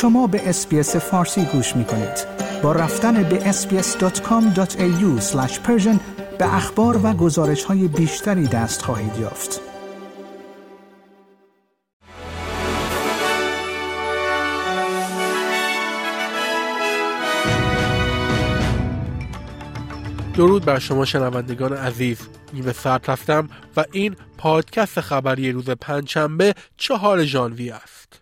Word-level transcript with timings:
شما 0.00 0.26
به 0.26 0.48
اسپیس 0.48 0.96
فارسی 0.96 1.44
گوش 1.44 1.76
می 1.76 1.84
کنید. 1.84 2.26
با 2.62 2.72
رفتن 2.72 3.22
به 3.22 3.52
sbs.com.au 3.52 5.34
به 6.38 6.54
اخبار 6.54 7.00
و 7.06 7.12
گزارش 7.12 7.64
های 7.64 7.88
بیشتری 7.88 8.46
دست 8.46 8.82
خواهید 8.82 9.16
یافت. 9.18 9.60
درود 20.34 20.64
بر 20.64 20.78
شما 20.78 21.04
شنوندگان 21.04 21.72
عزیز 21.72 22.18
نیمه 22.52 22.72
ساعت 22.72 23.08
رفتم 23.10 23.48
و 23.76 23.84
این 23.92 24.16
پادکست 24.38 25.00
خبری 25.00 25.52
روز 25.52 25.70
پنجشنبه 25.70 26.54
چهار 26.76 27.24
ژانویه 27.24 27.74
است 27.74 28.19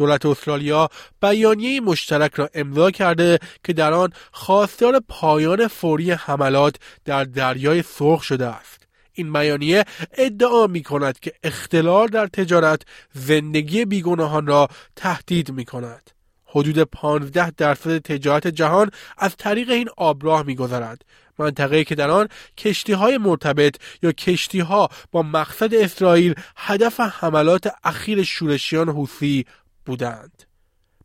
دولت 0.00 0.26
استرالیا 0.26 0.88
بیانیه 1.22 1.80
مشترک 1.80 2.34
را 2.34 2.50
امضا 2.54 2.90
کرده 2.90 3.38
که 3.64 3.72
در 3.72 3.92
آن 3.92 4.12
خواستار 4.32 5.00
پایان 5.08 5.68
فوری 5.68 6.10
حملات 6.10 6.76
در 7.04 7.24
دریای 7.24 7.82
سرخ 7.82 8.22
شده 8.22 8.46
است. 8.46 8.86
این 9.12 9.32
بیانیه 9.32 9.84
ادعا 10.12 10.66
می 10.66 10.82
کند 10.82 11.20
که 11.20 11.32
اختلال 11.42 12.06
در 12.06 12.26
تجارت 12.26 12.82
زندگی 13.14 13.84
بیگناهان 13.84 14.46
را 14.46 14.68
تهدید 14.96 15.50
می 15.50 15.64
کند 15.64 16.10
حدود 16.44 16.78
15 16.78 17.50
درصد 17.50 17.98
تجارت 17.98 18.46
جهان 18.46 18.90
از 19.18 19.36
طریق 19.36 19.70
این 19.70 19.88
آبراه 19.96 20.42
میگذرد. 20.42 21.04
منطقه 21.38 21.84
که 21.84 21.94
در 21.94 22.10
آن 22.10 22.28
کشتی 22.58 22.92
های 22.92 23.18
مرتبط 23.18 23.76
یا 24.02 24.12
کشتی 24.12 24.60
ها 24.60 24.88
با 25.12 25.22
مقصد 25.22 25.74
اسرائیل 25.74 26.34
هدف 26.56 27.00
حملات 27.00 27.72
اخیر 27.84 28.22
شورشیان 28.22 28.88
حوثی 28.88 29.44
بودند 29.90 30.42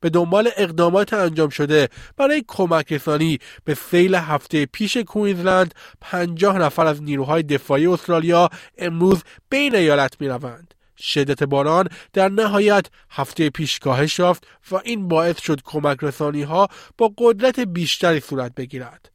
به 0.02 0.10
دنبال 0.10 0.50
اقدامات 0.58 1.14
انجام 1.14 1.50
شده 1.50 1.90
برای 2.18 2.44
کمک 2.48 2.94
رسانی 2.94 3.40
به 3.64 3.74
سیل 3.74 4.16
هفته 4.16 4.66
پیش 4.66 4.98
کوینزلند 4.98 5.76
50 6.02 6.58
نفر 6.58 6.86
از 6.86 7.04
نیروهای 7.04 7.44
دفاعی 7.44 7.88
استرالیا 7.88 8.50
امروز 8.78 9.24
بین 9.50 9.76
ایالت 9.76 10.22
می 10.22 10.28
روند. 10.28 10.74
شدت 10.98 11.44
باران 11.44 11.88
در 12.14 12.30
نهایت 12.30 12.86
هفته 13.10 13.50
پیش 13.50 13.80
کاهش 13.80 14.20
یافت 14.20 14.48
و 14.72 14.76
این 14.84 15.08
باعث 15.08 15.42
شد 15.42 15.62
کمک 15.64 15.98
رسانی 16.02 16.44
ها 16.44 16.68
با 16.98 17.14
قدرت 17.18 17.60
بیشتری 17.60 18.20
صورت 18.20 18.56
بگیرد. 18.56 19.12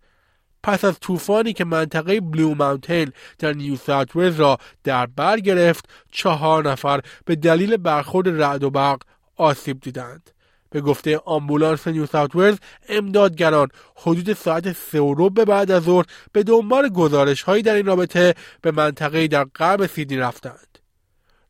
پس 0.63 0.85
از 0.85 0.99
طوفانی 1.01 1.53
که 1.53 1.65
منطقه 1.65 2.21
بلو 2.21 2.55
ماونتین 2.55 3.13
در 3.39 3.53
نیو 3.53 3.77
ساوت 3.77 4.41
را 4.41 4.59
در 4.85 5.07
بر 5.07 5.41
گرفت 5.41 5.89
چهار 6.13 6.71
نفر 6.71 7.01
به 7.25 7.37
دلیل 7.37 7.77
برخورد 7.77 8.43
رعد 8.43 8.65
و 8.65 8.71
برق 8.71 9.03
آسیب 9.41 9.81
دیدند. 9.81 10.31
به 10.71 10.81
گفته 10.81 11.19
آمبولانس 11.19 11.89
نیو 11.89 12.07
ساوت 12.07 12.37
ولز 12.37 12.59
امدادگران 12.89 13.69
حدود 13.97 14.33
ساعت 14.33 14.73
سه 14.73 15.01
و 15.01 15.31
بعد 15.31 15.71
از 15.71 15.83
ظهر 15.83 16.05
به 16.33 16.43
دنبال 16.43 16.89
گزارش 16.89 17.43
هایی 17.43 17.63
در 17.63 17.75
این 17.75 17.87
رابطه 17.87 18.35
به 18.63 18.71
منطقه 18.71 19.29
در 19.29 19.45
غرب 19.45 19.87
سیدنی 19.87 20.19
رفتند. 20.19 20.79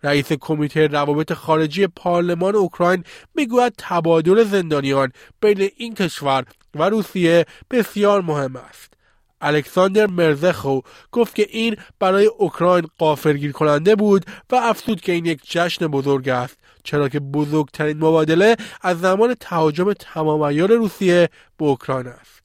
رئیس 0.02 0.32
کمیته 0.32 0.86
روابط 0.86 1.32
خارجی 1.32 1.86
پارلمان 1.86 2.54
اوکراین 2.54 3.04
می‌گوید 3.34 3.74
تبادل 3.78 4.44
زندانیان 4.44 5.12
بین 5.40 5.70
این 5.76 5.94
کشور 5.94 6.44
و 6.74 6.88
روسیه 6.88 7.46
بسیار 7.70 8.20
مهم 8.20 8.56
است. 8.56 8.94
الکساندر 9.40 10.06
مرزخو 10.06 10.80
گفت 11.12 11.34
که 11.34 11.46
این 11.50 11.76
برای 11.98 12.26
اوکراین 12.26 12.88
قافلگیر 12.98 13.52
کننده 13.52 13.96
بود 13.96 14.24
و 14.50 14.56
افزود 14.56 15.00
که 15.00 15.12
این 15.12 15.26
یک 15.26 15.40
جشن 15.50 15.86
بزرگ 15.86 16.28
است 16.28 16.56
چرا 16.84 17.08
که 17.08 17.20
بزرگترین 17.20 17.96
مبادله 17.96 18.56
از 18.82 19.00
زمان 19.00 19.34
تهاجم 19.34 19.92
تمام 19.92 20.42
روسیه 20.58 21.28
به 21.58 21.64
اوکراین 21.64 22.06
است. 22.06 22.40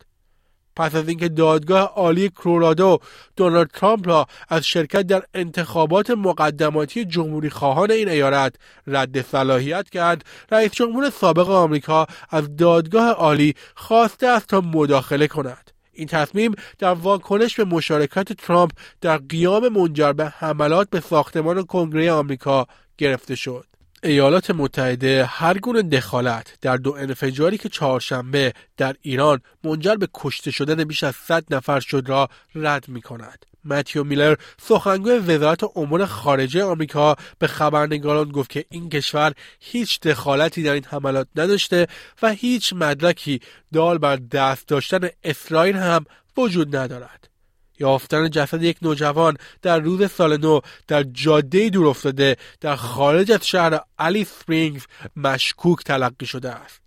پس 0.76 0.96
از 0.96 1.10
اینکه 1.10 1.30
دادگاه 1.30 1.82
عالی 1.82 2.30
کرورادو 2.30 3.00
دونالد 3.36 3.68
ترامپ 3.68 4.08
را 4.08 4.28
از 4.50 4.66
شرکت 4.66 5.02
در 5.02 5.24
انتخابات 5.34 6.12
مقدماتی 6.12 7.06
جمهوری 7.06 7.50
خواهان 7.50 7.92
این 7.92 8.10
ایالت 8.10 8.56
رد 8.88 9.22
صلاحیت 9.22 9.90
کرد 9.90 10.26
رئیس 10.52 10.72
جمهور 10.72 11.10
سابق 11.10 11.50
آمریکا 11.50 12.08
از 12.30 12.56
دادگاه 12.56 13.10
عالی 13.10 13.56
خواسته 13.76 14.28
است 14.28 14.48
تا 14.48 14.62
مداخله 14.62 15.28
کند. 15.28 15.65
این 15.96 16.08
تصمیم 16.08 16.56
در 16.80 16.94
واکنش 16.94 17.56
به 17.56 17.66
مشارکت 17.66 18.34
ترامپ 18.34 18.72
در 19.02 19.18
قیام 19.18 19.68
منجر 19.68 20.14
به 20.14 20.26
حملات 20.26 20.90
به 20.90 21.00
ساختمان 21.00 21.66
کنگره 21.66 22.12
آمریکا 22.12 22.68
گرفته 22.98 23.36
شد. 23.36 23.75
ایالات 24.06 24.52
متحده 24.52 25.26
هر 25.26 25.58
گونه 25.58 25.82
دخالت 25.82 26.58
در 26.62 26.78
دو 26.78 26.94
انفجاری 26.94 27.58
که 27.58 27.70
چهارشنبه 27.70 28.54
در 28.78 28.96
ایران 29.02 29.42
منجر 29.64 29.96
به 29.96 30.08
کشته 30.14 30.52
شدن 30.52 30.84
بیش 30.84 31.04
از 31.04 31.16
100 31.16 31.54
نفر 31.54 31.80
شد 31.80 32.10
را 32.10 32.30
رد 32.56 32.88
می 32.88 33.02
کند. 33.02 33.46
متیو 33.66 34.04
میلر 34.04 34.36
سخنگوی 34.62 35.18
وزارت 35.18 35.64
امور 35.76 36.06
خارجه 36.06 36.64
آمریکا 36.64 37.16
به 37.40 37.48
خبرنگاران 37.48 38.32
گفت 38.32 38.50
که 38.50 38.66
این 38.70 38.90
کشور 38.90 39.34
هیچ 39.60 40.00
دخالتی 40.00 40.64
در 40.64 40.74
این 40.74 40.86
حملات 40.86 41.28
نداشته 41.36 41.88
و 42.22 42.30
هیچ 42.30 42.74
مدرکی 42.74 43.40
دال 43.74 43.98
بر 43.98 44.16
دست 44.16 44.68
داشتن 44.68 45.10
اسرائیل 45.24 45.76
هم 45.76 46.06
وجود 46.38 46.76
ندارد. 46.76 47.35
یافتن 47.80 48.30
جسد 48.30 48.64
یک 48.64 48.78
نوجوان 48.82 49.38
در 49.62 49.80
روز 49.80 50.12
سال 50.12 50.38
نو 50.38 50.60
در 50.88 51.04
جاده 51.04 51.70
دور 51.70 51.88
افتاده 51.88 52.38
در 52.62 52.76
خارج 52.76 53.32
از 53.32 53.48
شهر 53.48 53.80
علی 54.00 54.24
سپرینگز 54.24 54.86
مشکوک 55.16 55.84
تلقی 55.84 56.26
شده 56.26 56.52
است. 56.52 56.82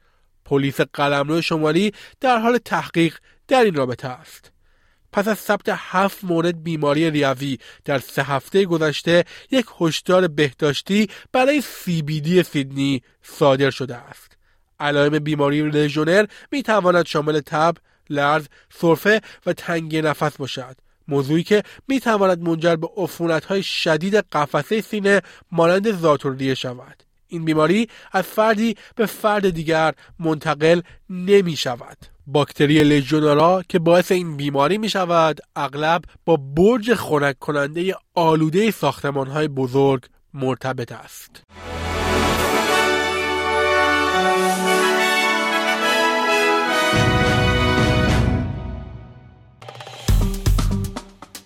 پلیس 0.44 0.80
قلمرو 0.80 1.42
شمالی 1.42 1.92
در 2.20 2.38
حال 2.38 2.58
تحقیق 2.58 3.16
در 3.48 3.64
این 3.64 3.74
رابطه 3.74 4.08
است. 4.08 4.52
پس 5.12 5.28
از 5.28 5.38
ثبت 5.38 5.68
هفت 5.68 6.24
مورد 6.24 6.62
بیماری 6.62 7.10
ریوی 7.10 7.58
در 7.84 7.98
سه 7.98 8.22
هفته 8.22 8.64
گذشته 8.64 9.24
یک 9.50 9.66
هشدار 9.80 10.28
بهداشتی 10.28 11.08
برای 11.32 11.62
دی 12.20 12.42
سیدنی 12.42 13.02
صادر 13.22 13.70
شده 13.70 13.96
است. 13.96 14.36
علائم 14.80 15.18
بیماری 15.18 15.62
لژونر 15.62 16.26
می 16.52 16.62
تواند 16.62 17.06
شامل 17.06 17.40
تب، 17.40 17.74
لرز، 18.10 18.46
سرفه 18.70 19.20
و 19.46 19.52
تنگی 19.52 20.02
نفس 20.02 20.36
باشد. 20.36 20.76
موضوعی 21.08 21.42
که 21.42 21.62
می 21.88 22.00
تواند 22.00 22.42
منجر 22.42 22.76
به 22.76 22.88
عفونت 22.96 23.44
های 23.44 23.62
شدید 23.62 24.14
قفسه 24.14 24.80
سینه 24.80 25.22
مانند 25.52 25.92
زاتوریه 26.00 26.54
شود. 26.54 27.02
این 27.28 27.44
بیماری 27.44 27.88
از 28.12 28.24
فردی 28.24 28.76
به 28.96 29.06
فرد 29.06 29.50
دیگر 29.50 29.94
منتقل 30.18 30.80
نمی 31.10 31.56
شود 31.56 31.98
باکتری 32.26 32.84
لژیونارا 32.84 33.62
که 33.68 33.78
باعث 33.78 34.12
این 34.12 34.36
بیماری 34.36 34.78
می 34.78 34.88
شود 34.88 35.40
اغلب 35.56 36.02
با 36.24 36.36
برج 36.36 36.94
خنک 36.94 37.38
کننده 37.38 37.94
آلوده 38.14 38.70
ساختمان 38.70 39.26
های 39.26 39.48
بزرگ 39.48 40.04
مرتبط 40.34 40.92
است. 40.92 41.42